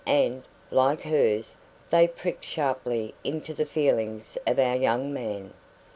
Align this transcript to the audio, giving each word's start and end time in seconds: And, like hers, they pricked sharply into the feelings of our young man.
And, 0.07 0.43
like 0.71 1.01
hers, 1.01 1.57
they 1.91 2.07
pricked 2.07 2.43
sharply 2.43 3.13
into 3.23 3.53
the 3.53 3.67
feelings 3.67 4.35
of 4.47 4.57
our 4.57 4.75
young 4.75 5.13
man. 5.13 5.53